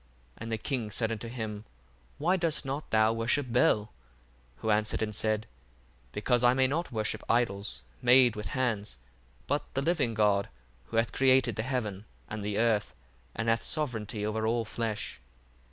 [0.35, 1.63] And the king said unto him,
[2.17, 3.81] Why dost not thou worship Bel?
[3.83, 3.87] 1:5
[4.63, 5.45] Who answered and said,
[6.11, 8.97] Because I may not worship idols made with hands,
[9.45, 10.49] but the living God,
[10.85, 12.95] who hath created the heaven and the earth,
[13.35, 15.21] and hath sovereignty over all flesh.